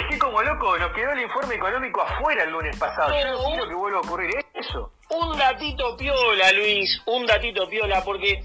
estoy 0.00 0.18
como 0.18 0.42
loco, 0.42 0.76
nos 0.78 0.92
quedó 0.92 1.12
el 1.12 1.20
informe 1.20 1.54
económico 1.54 2.02
afuera 2.02 2.44
el 2.44 2.50
lunes 2.50 2.76
pasado. 2.76 3.12
Yo 3.18 3.26
no 3.32 3.44
quiero 3.44 3.68
que 3.68 3.74
vuelva 3.74 3.98
a 3.98 4.02
ocurrir 4.02 4.30
eso. 4.54 4.92
Un 5.10 5.38
datito 5.38 5.96
piola, 5.96 6.52
Luis, 6.52 7.02
un 7.06 7.26
datito 7.26 7.68
piola, 7.68 8.02
porque 8.04 8.42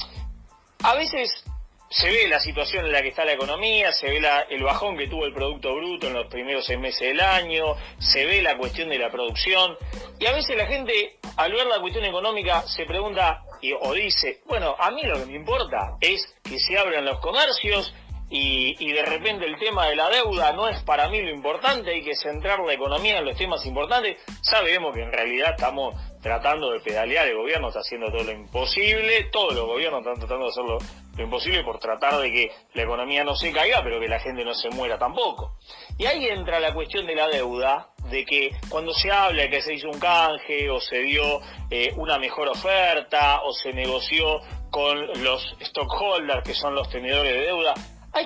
a 0.84 0.96
veces 0.96 1.44
se 1.90 2.08
ve 2.08 2.28
la 2.28 2.40
situación 2.40 2.86
en 2.86 2.92
la 2.92 3.02
que 3.02 3.10
está 3.10 3.26
la 3.26 3.34
economía, 3.34 3.92
se 3.92 4.10
ve 4.10 4.22
la, 4.22 4.42
el 4.42 4.64
bajón 4.64 4.96
que 4.96 5.08
tuvo 5.08 5.26
el 5.26 5.34
Producto 5.34 5.74
Bruto 5.76 6.08
en 6.08 6.14
los 6.14 6.28
primeros 6.28 6.66
seis 6.66 6.80
meses 6.80 7.00
del 7.00 7.20
año, 7.20 7.76
se 7.98 8.26
ve 8.26 8.42
la 8.42 8.58
cuestión 8.58 8.90
de 8.90 9.00
la 9.00 9.10
producción, 9.10 9.76
y 10.20 10.28
a 10.28 10.34
veces 10.34 10.56
la 10.56 10.68
gente, 10.68 11.18
al 11.38 11.52
ver 11.52 11.66
la 11.66 11.80
cuestión 11.80 12.06
económica, 12.06 12.62
se 12.68 12.86
pregunta 12.86 13.44
y, 13.62 13.74
o 13.74 13.94
dice, 13.94 14.42
bueno, 14.46 14.76
a 14.78 14.92
mí 14.92 15.02
lo 15.04 15.16
que 15.16 15.26
me 15.26 15.34
importa 15.34 15.98
es 16.00 16.22
que 16.44 16.60
se 16.60 16.78
abran 16.78 17.06
los 17.06 17.20
comercios, 17.20 17.94
y, 18.32 18.92
de 18.92 19.04
repente 19.04 19.46
el 19.46 19.58
tema 19.58 19.88
de 19.88 19.96
la 19.96 20.10
deuda 20.10 20.52
no 20.54 20.68
es 20.68 20.82
para 20.84 21.10
mí 21.10 21.22
lo 21.22 21.32
importante, 21.32 21.92
hay 21.92 22.04
que 22.04 22.16
centrar 22.16 22.60
la 22.60 22.74
economía 22.74 23.18
en 23.18 23.26
los 23.26 23.36
temas 23.36 23.66
importantes. 23.66 24.18
Sabemos 24.42 24.94
que 24.94 25.02
en 25.02 25.12
realidad 25.12 25.52
estamos 25.52 25.96
tratando 26.22 26.72
de 26.72 26.80
pedalear, 26.80 27.28
el 27.28 27.38
gobierno 27.38 27.70
está 27.70 27.80
haciendo 27.80 28.12
todo 28.12 28.24
lo 28.24 28.32
imposible, 28.32 29.26
todos 29.32 29.56
los 29.56 29.66
gobiernos 29.66 30.02
están 30.02 30.20
tratando 30.20 30.46
de 30.46 30.52
hacer 30.52 30.64
lo, 30.64 31.24
imposible 31.24 31.64
por 31.64 31.80
tratar 31.80 32.20
de 32.22 32.32
que 32.32 32.52
la 32.74 32.84
economía 32.84 33.24
no 33.24 33.36
se 33.36 33.52
caiga, 33.52 33.84
pero 33.84 34.00
que 34.00 34.08
la 34.08 34.20
gente 34.20 34.46
no 34.46 34.54
se 34.54 34.70
muera 34.70 34.98
tampoco. 34.98 35.58
Y 35.98 36.06
ahí 36.06 36.26
entra 36.28 36.60
la 36.60 36.74
cuestión 36.74 37.06
de 37.08 37.16
la 37.16 37.28
deuda, 37.28 37.90
de 38.10 38.26
que 38.26 38.52
cuando 38.70 38.94
se 38.94 39.12
habla 39.12 39.44
de 39.44 39.50
que 39.50 39.62
se 39.62 39.74
hizo 39.74 39.90
un 39.90 40.00
canje 40.00 40.70
o 40.70 40.80
se 40.80 41.00
dio 41.00 41.42
eh, 41.70 41.94
una 41.98 42.18
mejor 42.18 42.48
oferta 42.48 43.42
o 43.42 43.54
se 43.54 43.74
negoció 43.74 44.40
con 44.70 45.24
los 45.24 45.56
stockholders, 45.62 46.44
que 46.44 46.54
son 46.54 46.76
los 46.76 46.90
tenedores 46.90 47.34
de 47.34 47.42
deuda, 47.42 47.74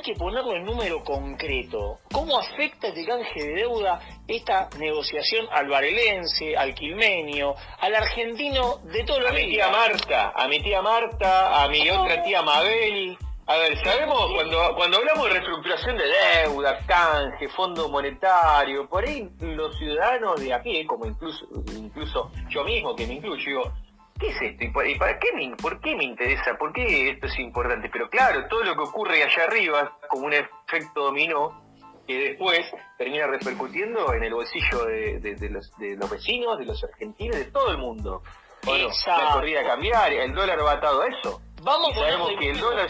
que 0.04 0.14
ponerlo 0.16 0.56
en 0.56 0.66
número 0.66 1.04
concreto. 1.04 1.98
¿Cómo 2.12 2.38
afecta 2.38 2.90
este 2.90 3.06
canje 3.06 3.42
de 3.42 3.54
deuda 3.56 4.00
esta 4.28 4.70
negociación 4.78 5.48
al 5.52 5.70
varelense, 5.70 6.56
al 6.58 6.76
quilmenio, 6.76 7.56
al 7.80 7.96
argentino 7.96 8.80
de 8.84 9.04
todo 9.04 9.22
lo 9.22 9.30
A 9.30 9.32
mi 9.32 9.50
tía 9.50 9.70
Marta, 9.70 10.34
a 10.36 10.48
mi 10.48 10.62
tía 10.62 10.82
Marta, 10.82 11.64
a 11.64 11.68
mi 11.70 11.90
otra 11.90 12.22
tía 12.24 12.42
Mabel. 12.42 13.18
A 13.46 13.58
ver, 13.58 13.78
sabemos 13.84 14.32
cuando 14.34 14.76
cuando 14.76 14.98
hablamos 14.98 15.26
de 15.26 15.32
reestructuración 15.32 15.98
de 15.98 16.04
deuda, 16.06 16.80
canje, 16.86 17.50
fondo 17.50 17.90
monetario, 17.90 18.88
por 18.88 19.04
ahí 19.06 19.30
los 19.42 19.78
ciudadanos 19.78 20.40
de 20.40 20.54
aquí, 20.54 20.86
como 20.86 21.06
incluso 21.06 21.46
incluso 21.76 22.32
yo 22.50 22.64
mismo 22.64 22.96
que 22.96 23.06
me 23.06 23.16
incluyo, 23.16 23.44
digo, 23.46 23.74
¿qué 24.20 24.30
es 24.30 24.42
esto? 24.42 24.84
¿Y 24.84 24.96
para 24.96 25.20
qué 25.20 25.34
me, 25.34 25.56
por 25.56 25.80
qué 25.82 25.96
me 25.96 26.06
interesa? 26.06 26.56
¿Por 26.58 26.74
qué 26.74 27.12
esto 27.12 27.28
es 27.28 27.40
importante? 27.40 27.90
Pero 27.92 28.10
claro, 28.10 28.48
todo 28.48 28.64
lo 28.64 28.76
que 28.76 28.82
ocurre 28.82 29.24
allá 29.24 29.44
arriba, 29.46 29.98
como 30.10 30.26
un 30.26 30.34
efecto 30.34 31.06
dominó, 31.06 31.62
que 32.08 32.18
después 32.30 32.60
termina 32.98 33.28
repercutiendo 33.28 34.14
en 34.14 34.24
el 34.24 34.34
bolsillo 34.34 34.86
de, 34.86 35.50
los, 35.50 36.10
vecinos, 36.10 36.60
de 36.60 36.66
los 36.66 36.84
argentinos, 36.84 37.38
de 37.38 37.46
todo 37.46 37.72
el 37.72 37.78
mundo. 37.78 38.22
Bueno, 38.64 38.90
la 39.08 39.34
corrida 39.34 39.62
a 39.62 39.64
cambiar, 39.64 40.12
el 40.14 40.34
dólar 40.34 40.66
va 40.66 40.74
atado 40.74 41.02
a 41.02 41.08
eso. 41.08 41.42
Vamos 41.62 41.94
sabemos 41.96 42.32
que 42.40 42.50
el 42.50 42.60
dólar... 42.60 42.90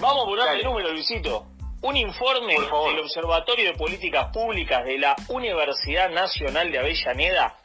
Vamos 0.00 0.24
a 0.24 0.26
ponerle 0.26 0.58
el 0.58 0.64
número, 0.64 0.90
Luisito. 0.90 1.46
Un 1.82 1.96
informe 1.96 2.54
del 2.54 2.98
Observatorio 2.98 3.72
de 3.72 3.78
Políticas 3.78 4.32
Públicas 4.32 4.84
de 4.84 4.98
la 4.98 5.14
Universidad 5.28 6.10
Nacional 6.10 6.72
de 6.72 6.78
Avellaneda 6.78 7.56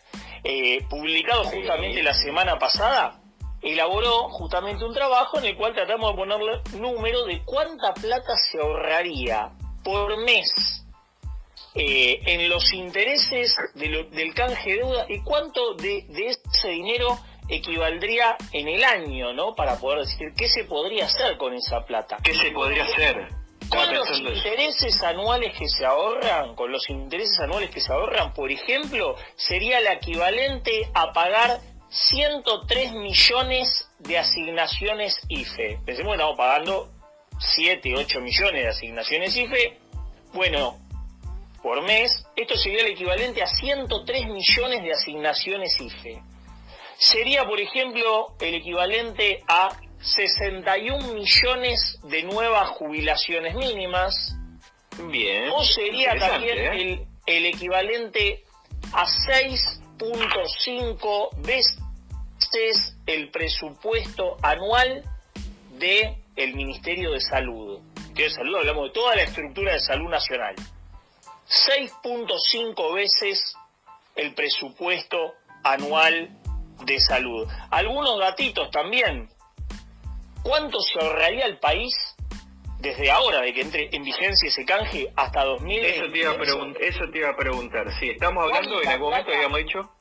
eh, 0.43 0.85
publicado 0.89 1.43
justamente 1.45 2.01
la 2.03 2.13
semana 2.13 2.57
pasada, 2.57 3.19
elaboró 3.61 4.29
justamente 4.29 4.85
un 4.85 4.93
trabajo 4.93 5.39
en 5.39 5.45
el 5.45 5.57
cual 5.57 5.73
tratamos 5.73 6.11
de 6.11 6.17
ponerle 6.17 6.61
número 6.77 7.25
de 7.25 7.43
cuánta 7.43 7.93
plata 7.93 8.35
se 8.37 8.59
ahorraría 8.59 9.51
por 9.83 10.17
mes 10.23 10.79
eh, 11.75 12.19
en 12.25 12.49
los 12.49 12.73
intereses 12.73 13.55
del 13.75 14.33
canje 14.33 14.71
de 14.71 14.77
deuda 14.77 15.05
y 15.07 15.21
cuánto 15.21 15.75
de, 15.75 16.05
ese 16.09 16.69
dinero 16.69 17.19
equivaldría 17.47 18.37
en 18.53 18.67
el 18.67 18.83
año, 18.83 19.33
¿no? 19.33 19.55
Para 19.55 19.77
poder 19.77 19.99
decir 19.99 20.33
qué 20.35 20.47
se 20.47 20.63
podría 20.65 21.05
hacer 21.05 21.37
con 21.37 21.53
esa 21.53 21.85
plata. 21.85 22.17
¿Qué 22.23 22.33
se 22.33 22.51
podría 22.51 22.83
hacer? 22.83 23.38
Con 23.69 23.93
los 23.93 24.19
intereses 24.19 25.03
anuales 25.03 25.55
que 25.57 25.67
se 25.67 25.85
ahorran, 25.85 26.55
con 26.55 26.71
los 26.71 26.89
intereses 26.89 27.39
anuales 27.39 27.69
que 27.69 27.79
se 27.79 27.91
ahorran, 27.91 28.33
por 28.33 28.51
ejemplo, 28.51 29.15
sería 29.35 29.79
el 29.79 29.87
equivalente 29.87 30.89
a 30.93 31.13
pagar 31.13 31.59
103 31.89 32.93
millones 32.93 33.89
de 33.99 34.17
asignaciones 34.17 35.21
IFE. 35.27 35.79
Pensemos 35.85 36.11
que 36.11 36.15
estamos 36.15 36.37
pagando 36.37 36.89
7, 37.39 37.93
8 37.95 38.21
millones 38.21 38.63
de 38.63 38.67
asignaciones 38.69 39.35
IFE. 39.35 39.77
Bueno, 40.33 40.77
por 41.61 41.81
mes, 41.83 42.25
esto 42.35 42.55
sería 42.57 42.81
el 42.81 42.91
equivalente 42.93 43.43
a 43.43 43.47
103 43.47 44.27
millones 44.27 44.83
de 44.83 44.93
asignaciones 44.93 45.79
IFE. 45.79 46.21
Sería, 46.97 47.45
por 47.45 47.59
ejemplo, 47.59 48.33
el 48.39 48.55
equivalente 48.55 49.43
a 49.47 49.69
61 50.01 51.13
millones 51.13 51.99
de 52.03 52.23
nuevas 52.23 52.69
jubilaciones 52.69 53.53
mínimas. 53.55 54.35
Bien. 55.09 55.49
O 55.53 55.63
sería 55.63 56.17
también 56.17 56.57
¿eh? 56.57 57.07
el, 57.25 57.45
equivalente 57.45 58.43
a 58.93 59.05
6.5 59.05 61.41
veces 61.41 61.77
el 63.05 63.29
presupuesto 63.29 64.37
anual 64.41 65.03
de 65.77 66.17
el 66.35 66.55
Ministerio 66.55 67.11
de 67.11 67.19
Salud. 67.19 67.79
Ministerio 67.95 68.29
de 68.29 68.35
Salud 68.35 68.55
hablamos 68.57 68.85
de 68.85 68.91
toda 68.91 69.15
la 69.15 69.21
estructura 69.23 69.73
de 69.73 69.79
salud 69.79 70.09
nacional. 70.09 70.55
6.5 71.49 72.93
veces 72.93 73.55
el 74.15 74.33
presupuesto 74.33 75.33
anual 75.63 76.29
de 76.85 76.99
salud. 76.99 77.47
Algunos 77.69 78.19
gatitos 78.19 78.71
también 78.71 79.29
¿Cuánto 80.43 80.81
se 80.81 80.99
ahorraría 80.99 81.45
el 81.45 81.57
país 81.59 81.93
desde 82.79 83.09
ahora 83.11 83.41
de 83.41 83.53
que 83.53 83.61
entre 83.61 83.89
en 83.91 84.03
vigencia 84.03 84.47
ese 84.47 84.65
canje 84.65 85.11
hasta 85.15 85.43
2000? 85.43 85.85
Eso 85.85 86.07
te 86.11 86.19
iba 86.19 86.31
a, 86.31 86.35
eso 86.79 87.01
te 87.11 87.17
iba 87.17 87.29
a 87.29 87.35
preguntar. 87.35 87.91
Sí, 87.99 88.09
estamos 88.09 88.43
hablando 88.43 88.81
en 88.81 88.89
algún 88.89 89.09
momento, 89.09 89.31
habíamos 89.31 89.57
dicho. 89.59 89.91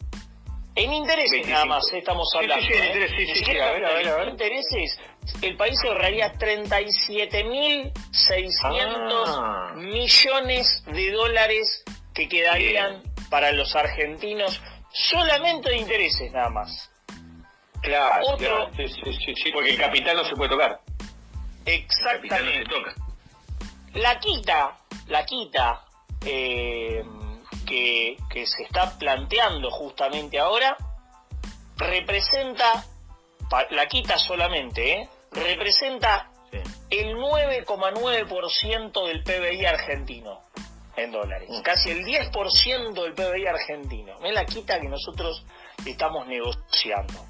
En 0.75 0.93
intereses 0.93 1.47
nada 1.49 1.65
más 1.65 1.91
eh, 1.93 1.99
estamos 1.99 2.29
hablando. 2.37 2.65
Sí, 2.65 2.73
sí, 2.73 2.79
sí, 3.17 3.27
sí, 3.35 3.45
sí, 3.47 3.59
a 3.59 3.73
ver, 3.73 3.85
a 3.85 3.95
ver, 3.95 4.09
a 4.09 4.17
ver. 4.17 4.29
Intereses, 4.29 4.97
el 5.43 5.57
país 5.57 5.77
ahorraría 5.85 6.33
37.600 6.35 9.25
ah. 9.27 9.73
millones 9.75 10.85
de 10.87 11.11
dólares 11.11 11.83
que 12.15 12.29
quedarían 12.29 13.03
para 13.29 13.51
los 13.51 13.75
argentinos 13.75 14.63
solamente 14.93 15.71
de 15.71 15.79
intereses 15.79 16.31
nada 16.33 16.51
más. 16.51 16.93
Claro, 17.83 18.27
Otro, 18.27 18.71
Sí, 18.77 18.89
sí, 18.89 19.35
sí, 19.35 19.53
porque 19.53 19.71
el 19.71 19.79
capital 19.79 20.17
no 20.17 20.25
se 20.25 20.35
puede 20.35 20.51
tocar. 20.51 20.81
Exactamente. 21.65 22.75
La 23.95 24.19
quita, 24.19 24.77
la 25.07 25.25
quita 25.25 25.85
eh, 26.25 27.05
que, 27.67 28.17
que 28.31 28.47
se 28.47 28.63
está 28.65 28.99
planteando 28.99 29.71
justamente 29.71 30.39
ahora, 30.39 30.77
representa, 31.77 32.85
la 33.71 33.87
quita 33.87 34.19
solamente, 34.19 34.93
¿eh? 34.93 35.09
representa 35.33 36.31
el 36.91 37.17
9,9% 37.17 39.07
del 39.07 39.23
PBI 39.23 39.67
argentino 39.67 40.41
en 40.97 41.13
dólares. 41.13 41.49
Mm. 41.51 41.61
Casi 41.63 41.91
el 41.91 42.05
10% 42.05 42.93
del 42.95 43.15
PBI 43.15 43.47
argentino. 43.47 44.15
Es 44.23 44.33
la 44.33 44.45
quita 44.45 44.81
que 44.81 44.89
nosotros 44.89 45.45
estamos 45.85 46.27
negociando. 46.27 47.28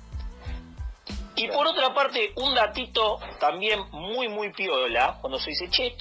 Y 1.38 1.46
por 1.46 1.68
otra 1.68 1.94
parte, 1.94 2.32
un 2.34 2.52
datito 2.52 3.20
también 3.38 3.80
muy, 3.92 4.26
muy 4.28 4.52
piola, 4.52 5.18
cuando 5.20 5.38
se 5.38 5.50
dice, 5.50 5.68
che, 5.70 5.96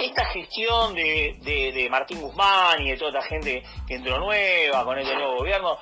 esta 0.00 0.24
gestión 0.26 0.94
de, 0.94 1.38
de, 1.72 1.88
Martín 1.88 2.20
Guzmán 2.20 2.82
y 2.82 2.90
de 2.90 2.96
toda 2.96 3.20
esta 3.20 3.22
gente 3.22 3.62
que 3.86 3.94
entró 3.94 4.18
nueva 4.18 4.84
con 4.84 4.98
este 4.98 5.14
nuevo 5.14 5.36
gobierno, 5.36 5.78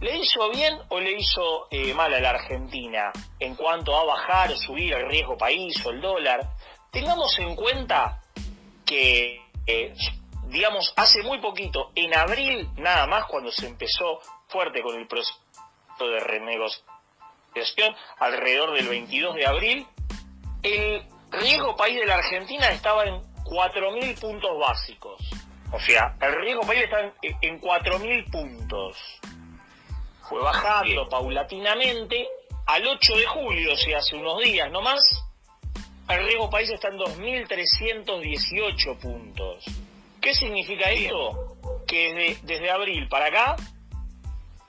¿le 0.00 0.16
hizo 0.16 0.50
bien 0.50 0.76
o 0.88 0.98
le 0.98 1.12
hizo 1.12 1.68
eh, 1.70 1.94
mal 1.94 2.12
a 2.12 2.20
la 2.20 2.30
Argentina 2.30 3.12
en 3.38 3.54
cuanto 3.54 3.96
a 3.96 4.04
bajar 4.04 4.50
o 4.50 4.56
subir 4.56 4.94
el 4.94 5.08
riesgo 5.08 5.38
país 5.38 5.74
o 5.86 5.90
el 5.90 6.00
dólar? 6.00 6.50
Tengamos 6.90 7.38
en 7.38 7.54
cuenta 7.54 8.20
que, 8.84 9.40
eh, 9.68 9.94
digamos, 10.48 10.92
hace 10.96 11.22
muy 11.22 11.38
poquito, 11.38 11.92
en 11.94 12.12
abril 12.12 12.68
nada 12.76 13.06
más, 13.06 13.26
cuando 13.26 13.52
se 13.52 13.68
empezó 13.68 14.18
fuerte 14.48 14.82
con 14.82 14.98
el 14.98 15.06
proceso 15.06 15.38
de 16.00 16.18
renegociación, 16.20 16.87
alrededor 18.18 18.74
del 18.74 18.88
22 18.88 19.34
de 19.34 19.46
abril, 19.46 19.86
el 20.62 21.02
riesgo 21.30 21.76
país 21.76 21.98
de 21.98 22.06
la 22.06 22.16
Argentina 22.16 22.70
estaba 22.70 23.04
en 23.04 23.20
4.000 23.44 24.20
puntos 24.20 24.58
básicos. 24.58 25.20
O 25.72 25.80
sea, 25.80 26.16
el 26.20 26.40
riesgo 26.40 26.62
país 26.62 26.84
está 26.84 27.12
en, 27.22 27.60
4.000 27.60 28.30
puntos. 28.30 28.96
Fue 30.28 30.42
bajando 30.42 31.08
paulatinamente. 31.08 32.28
Al 32.66 32.86
8 32.86 33.16
de 33.16 33.26
julio, 33.26 33.72
o 33.72 33.76
sea, 33.76 33.98
hace 33.98 34.16
unos 34.16 34.42
días 34.42 34.70
no 34.70 34.82
más, 34.82 35.00
el 36.08 36.24
riesgo 36.24 36.50
país 36.50 36.70
está 36.70 36.88
en 36.88 36.98
2.318 36.98 38.98
puntos. 38.98 39.64
¿Qué 40.20 40.34
significa 40.34 40.90
esto? 40.90 41.56
Que 41.86 42.12
desde, 42.12 42.38
desde 42.42 42.70
abril 42.70 43.08
para 43.08 43.26
acá, 43.26 43.56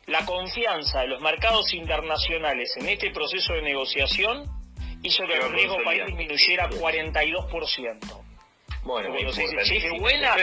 la 0.10 0.26
confianza 0.26 1.02
de 1.02 1.08
los 1.08 1.22
mercados 1.22 1.72
internacionales 1.74 2.76
en 2.78 2.90
este 2.90 3.12
proceso 3.12 3.54
de 3.54 3.62
negociación 3.62 4.44
hizo 5.04 5.24
que 5.26 5.34
el 5.34 5.52
riesgo 5.52 5.78
país 5.84 6.04
disminuyera 6.08 6.70
42%. 6.70 8.24
Bueno, 8.84 9.16
¿es 9.16 10.00
buena, 10.00 10.36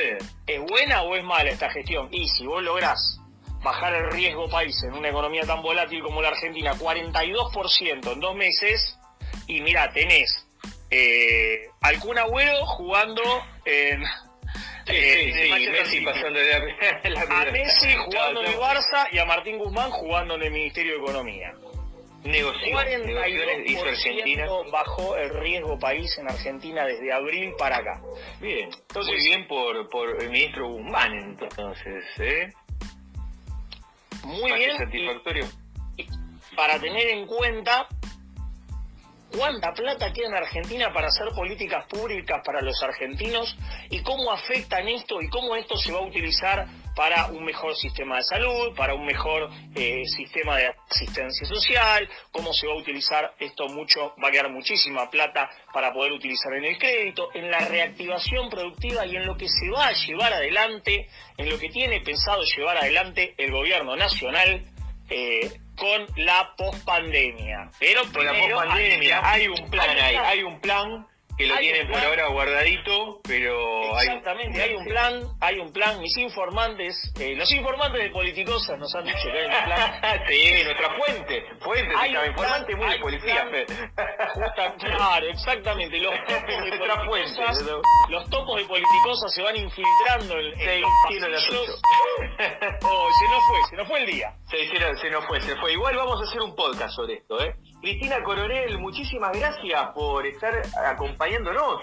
¿es 0.46 0.60
buena 0.60 1.02
o 1.02 1.16
es 1.16 1.24
mala 1.24 1.50
esta 1.50 1.68
gestión? 1.70 2.08
Y 2.12 2.28
si 2.28 2.46
vos 2.46 2.62
lográs 2.62 3.18
bajar 3.62 3.92
el 3.94 4.10
riesgo 4.12 4.48
país 4.48 4.80
en 4.84 4.94
una 4.94 5.08
economía 5.08 5.42
tan 5.42 5.60
volátil 5.62 6.00
como 6.02 6.22
la 6.22 6.28
Argentina, 6.28 6.72
42% 6.74 8.12
en 8.12 8.20
dos 8.20 8.36
meses, 8.36 8.96
y 9.48 9.60
mira, 9.62 9.92
tenés 9.92 10.46
eh, 10.90 11.70
algún 11.80 12.18
abuelo 12.18 12.64
jugando 12.66 13.22
en... 13.64 14.04
Messi 14.86 16.00
pasando 16.02 16.38
a 16.38 17.44
Messi 17.50 17.94
jugando 17.94 18.40
en 18.42 18.46
el 18.46 18.56
Barça 18.56 19.08
y 19.10 19.18
a 19.18 19.24
Martín 19.24 19.58
Guzmán 19.58 19.90
jugando 19.90 20.34
en 20.36 20.42
el 20.42 20.52
Ministerio 20.52 20.92
de 20.92 20.98
Economía. 20.98 21.52
Negoció, 22.24 22.76
42% 22.76 24.70
bajó 24.72 25.16
el 25.16 25.30
riesgo 25.40 25.78
país 25.78 26.18
en 26.18 26.28
Argentina 26.28 26.84
desde 26.84 27.12
abril 27.12 27.54
para 27.56 27.76
acá. 27.76 28.02
Bien, 28.40 28.68
entonces, 28.88 29.14
muy 29.14 29.22
bien 29.22 29.46
por, 29.46 29.88
por 29.88 30.22
el 30.22 30.30
ministro 30.30 30.68
Guzmán 30.70 31.12
entonces, 31.40 32.04
¿eh? 32.18 32.52
Muy 34.24 34.52
bien. 34.52 34.76
Satisfactorio. 34.76 35.44
para 36.56 36.80
tener 36.80 37.08
en 37.08 37.26
cuenta 37.26 37.86
cuánta 39.36 39.72
plata 39.74 40.12
queda 40.12 40.28
en 40.28 40.34
Argentina 40.34 40.92
para 40.92 41.08
hacer 41.08 41.28
políticas 41.34 41.84
públicas 41.86 42.40
para 42.44 42.62
los 42.62 42.82
argentinos 42.82 43.56
y 43.90 44.00
cómo 44.00 44.32
afectan 44.32 44.88
esto 44.88 45.20
y 45.20 45.28
cómo 45.28 45.54
esto 45.56 45.76
se 45.76 45.92
va 45.92 45.98
a 45.98 46.06
utilizar 46.06 46.66
para 46.94 47.26
un 47.26 47.44
mejor 47.44 47.76
sistema 47.76 48.16
de 48.16 48.22
salud, 48.22 48.74
para 48.74 48.94
un 48.94 49.04
mejor 49.04 49.50
eh, 49.74 50.02
sistema 50.06 50.56
de 50.56 50.74
asistencia 50.90 51.46
social, 51.46 52.08
cómo 52.32 52.54
se 52.54 52.66
va 52.66 52.72
a 52.72 52.76
utilizar 52.76 53.34
esto 53.38 53.68
mucho, 53.68 54.14
va 54.22 54.28
a 54.28 54.30
quedar 54.30 54.50
muchísima 54.50 55.10
plata 55.10 55.50
para 55.74 55.92
poder 55.92 56.12
utilizar 56.12 56.54
en 56.54 56.64
el 56.64 56.78
crédito, 56.78 57.28
en 57.34 57.50
la 57.50 57.58
reactivación 57.58 58.48
productiva 58.48 59.04
y 59.04 59.16
en 59.16 59.26
lo 59.26 59.36
que 59.36 59.48
se 59.48 59.68
va 59.68 59.88
a 59.88 59.92
llevar 59.92 60.32
adelante, 60.32 61.08
en 61.36 61.50
lo 61.50 61.58
que 61.58 61.68
tiene 61.68 62.00
pensado 62.00 62.42
llevar 62.56 62.78
adelante 62.78 63.34
el 63.36 63.52
gobierno 63.52 63.94
nacional 63.94 64.64
eh, 65.08 65.60
con 65.76 66.06
la 66.16 66.54
pospandemia. 66.56 67.70
Pero 67.78 68.02
con 68.12 68.24
la 68.24 68.32
pospandemia 68.32 69.30
hay 69.30 69.48
un 69.48 69.70
plan 69.70 69.98
ahí, 69.98 70.16
hay 70.16 70.42
un 70.42 70.60
plan 70.60 71.06
que 71.36 71.46
lo 71.46 71.56
tienen 71.58 71.88
por 71.88 71.98
ahora 71.98 72.28
guardadito, 72.28 73.20
pero 73.22 73.98
exactamente 73.98 74.62
hay 74.62 74.74
un, 74.74 74.84
plan, 74.84 75.22
hay 75.40 75.58
un 75.58 75.72
plan. 75.72 76.00
Mis 76.00 76.16
informantes, 76.16 77.12
eh, 77.20 77.34
los 77.34 77.50
informantes 77.52 78.02
de 78.02 78.10
Politicosas 78.10 78.78
nos 78.78 78.94
han 78.94 79.04
dicho 79.04 79.18
que 79.24 79.38
hay 79.38 79.46
un 79.46 79.64
plan. 79.64 80.20
sí, 80.28 80.64
nuestra 80.64 80.90
fuente, 80.94 81.44
fuente, 81.60 81.94
hay 81.98 82.16
un 82.16 82.26
informante 82.26 82.76
muy 82.76 82.90
de 82.90 82.98
policía, 82.98 83.48
claro, 84.78 85.26
exactamente. 85.26 85.98
Los 85.98 86.14
topos 86.26 86.64
de 86.64 86.78
Politicosas, 87.06 87.64
los 88.08 88.30
topos 88.30 88.56
de 88.56 88.64
Politicosas 88.64 89.34
se 89.34 89.42
van 89.42 89.56
infiltrando 89.56 90.38
en, 90.38 90.60
en 90.60 90.80
los 90.80 90.90
pasillos. 91.04 91.80
oh, 92.82 93.08
se 93.18 93.26
nos 93.26 93.46
fue, 93.46 93.70
se 93.70 93.76
nos 93.76 93.88
fue 93.88 94.00
el 94.00 94.06
día. 94.06 94.34
Se, 94.50 94.56
se, 94.68 94.96
se 94.96 95.10
nos 95.10 95.26
fue, 95.26 95.40
se 95.40 95.56
fue. 95.56 95.72
Igual 95.72 95.96
vamos 95.96 96.20
a 96.20 96.24
hacer 96.24 96.40
un 96.40 96.54
podcast 96.54 96.94
sobre 96.94 97.14
esto, 97.14 97.42
¿eh? 97.42 97.54
Cristina 97.80 98.22
Coronel, 98.22 98.78
muchísimas 98.78 99.36
gracias 99.38 99.88
por 99.94 100.26
estar 100.26 100.62
acompañándonos. 100.86 101.82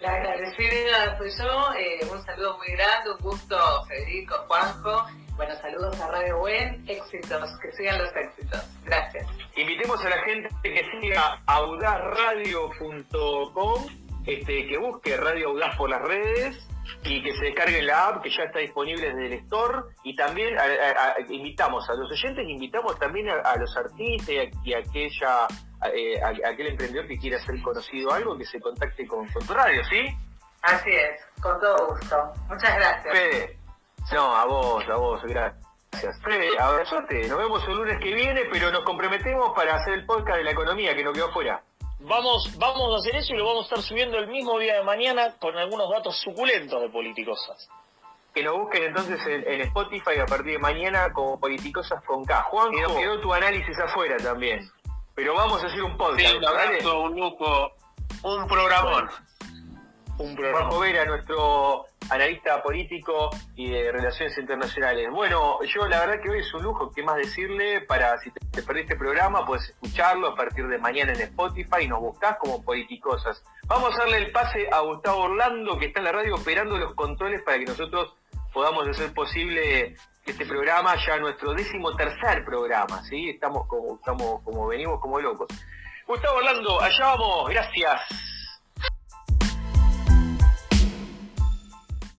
La 0.00 0.14
agradecida 0.14 1.16
soy 1.16 1.30
yo, 1.38 1.72
eh, 1.74 2.00
un 2.10 2.20
saludo 2.24 2.58
muy 2.58 2.72
grande, 2.72 3.12
un 3.12 3.18
gusto 3.18 3.56
Federico, 3.86 4.34
Juanjo. 4.48 5.06
Bueno, 5.36 5.54
saludos 5.62 6.00
a 6.00 6.08
Radio 6.08 6.38
Buen, 6.38 6.84
éxitos, 6.88 7.56
que 7.60 7.70
sigan 7.72 7.98
los 7.98 8.10
éxitos. 8.14 8.64
Gracias. 8.84 9.26
Invitemos 9.56 10.04
a 10.04 10.08
la 10.08 10.18
gente 10.24 10.48
que 10.62 10.84
siga 11.00 11.40
audazradio.com, 11.46 13.86
este, 14.26 14.66
que 14.66 14.78
busque 14.78 15.16
Radio 15.16 15.50
Audaz 15.50 15.76
por 15.76 15.88
las 15.88 16.02
redes 16.02 16.56
y 17.04 17.22
que 17.22 17.34
se 17.34 17.44
descarguen 17.46 17.86
la 17.86 18.08
app 18.08 18.22
que 18.22 18.30
ya 18.30 18.44
está 18.44 18.58
disponible 18.60 19.08
desde 19.08 19.26
el 19.26 19.32
store 19.44 19.78
y 20.04 20.14
también 20.14 20.56
invitamos 21.28 21.88
a 21.88 21.94
los 21.94 22.10
oyentes, 22.10 22.48
invitamos 22.48 22.98
también 22.98 23.28
a, 23.28 23.56
los 23.56 23.76
artistas 23.76 24.28
y 24.64 24.74
a, 24.74 24.78
aquella 24.78 25.46
eh, 25.92 26.20
aquel 26.22 26.68
emprendedor 26.68 27.08
que 27.08 27.18
quiera 27.18 27.38
ser 27.40 27.60
conocido 27.60 28.12
algo 28.12 28.38
que 28.38 28.44
se 28.44 28.60
contacte 28.60 29.06
con, 29.06 29.26
con 29.28 29.44
tu 29.46 29.52
radio, 29.52 29.82
¿sí? 29.84 30.06
Así 30.62 30.90
es, 30.90 31.20
con 31.40 31.58
todo 31.60 31.88
gusto. 31.88 32.32
Muchas 32.48 32.76
gracias. 32.76 33.18
Fede, 33.18 33.58
no, 34.12 34.36
a 34.36 34.44
vos, 34.44 34.84
a 34.88 34.96
vos, 34.96 35.22
gracias. 35.24 36.22
Fede, 36.22 36.58
abrazote, 36.58 37.28
nos 37.28 37.38
vemos 37.38 37.64
el 37.68 37.76
lunes 37.76 37.98
que 37.98 38.14
viene, 38.14 38.42
pero 38.50 38.70
nos 38.70 38.84
comprometemos 38.84 39.52
para 39.54 39.74
hacer 39.74 39.94
el 39.94 40.06
podcast 40.06 40.38
de 40.38 40.44
la 40.44 40.52
economía 40.52 40.94
que 40.94 41.04
nos 41.04 41.12
quedó 41.12 41.30
fuera. 41.32 41.62
Vamos, 42.04 42.58
vamos 42.58 42.94
a 42.94 42.98
hacer 42.98 43.16
eso 43.16 43.34
y 43.34 43.38
lo 43.38 43.46
vamos 43.46 43.64
a 43.64 43.74
estar 43.74 43.82
subiendo 43.82 44.18
el 44.18 44.26
mismo 44.28 44.58
día 44.58 44.76
de 44.76 44.82
mañana 44.82 45.34
con 45.38 45.56
algunos 45.56 45.90
datos 45.90 46.16
suculentos 46.18 46.80
de 46.80 46.88
Politicosas. 46.88 47.68
Que 48.34 48.42
nos 48.42 48.58
busquen 48.58 48.84
entonces 48.84 49.20
en, 49.26 49.60
Spotify 49.62 50.18
a 50.20 50.26
partir 50.26 50.52
de 50.52 50.58
mañana 50.58 51.12
como 51.12 51.38
Politicosas 51.38 52.02
con 52.04 52.24
K. 52.24 52.42
Juan, 52.44 52.72
quedó 52.72 53.20
tu 53.20 53.32
análisis 53.32 53.78
afuera 53.78 54.16
también. 54.16 54.68
Pero 55.14 55.34
vamos 55.34 55.62
a 55.62 55.66
hacer 55.66 55.82
un 55.82 55.96
podcast. 55.96 56.36
un 56.36 56.44
abrazo, 56.44 57.00
un 57.02 57.20
lujo, 57.20 57.72
un 58.22 58.46
programón 58.48 59.08
un 60.18 60.36
programa. 60.36 60.66
Juanjo 60.66 60.80
Vera, 60.80 61.04
nuestro 61.04 61.86
analista 62.10 62.62
político 62.62 63.30
y 63.56 63.70
de 63.70 63.92
relaciones 63.92 64.36
internacionales. 64.38 65.10
Bueno, 65.10 65.58
yo 65.64 65.86
la 65.88 66.00
verdad 66.00 66.22
que 66.22 66.30
hoy 66.30 66.40
es 66.40 66.54
un 66.54 66.62
lujo, 66.62 66.90
¿qué 66.94 67.02
más 67.02 67.16
decirle? 67.16 67.80
Para 67.82 68.18
si 68.18 68.30
te, 68.52 68.62
perdiste 68.62 68.92
el 68.92 68.98
programa, 68.98 69.44
puedes 69.46 69.68
escucharlo 69.70 70.28
a 70.28 70.36
partir 70.36 70.66
de 70.68 70.78
mañana 70.78 71.12
en 71.12 71.20
Spotify 71.22 71.82
y 71.82 71.88
nos 71.88 72.00
buscás 72.00 72.36
como 72.38 72.62
Politicosas. 72.62 73.42
Vamos 73.66 73.94
a 73.94 73.98
darle 74.00 74.18
el 74.18 74.32
pase 74.32 74.68
a 74.70 74.80
Gustavo 74.80 75.22
Orlando, 75.22 75.78
que 75.78 75.86
está 75.86 76.00
en 76.00 76.04
la 76.04 76.12
radio 76.12 76.34
operando 76.34 76.76
los 76.76 76.94
controles 76.94 77.42
para 77.42 77.58
que 77.58 77.64
nosotros 77.64 78.14
podamos 78.52 78.86
hacer 78.86 79.12
posible 79.14 79.96
este 80.24 80.46
programa, 80.46 80.94
ya 81.04 81.18
nuestro 81.18 81.54
décimo 81.54 81.96
tercer 81.96 82.44
programa, 82.44 83.02
¿sí? 83.04 83.30
Estamos 83.30 83.66
como, 83.66 83.96
estamos 83.96 84.42
como 84.42 84.66
venimos 84.66 85.00
como 85.00 85.20
locos. 85.20 85.48
Gustavo 86.06 86.38
Orlando, 86.38 86.80
allá 86.80 87.06
vamos, 87.06 87.48
gracias. 87.48 88.00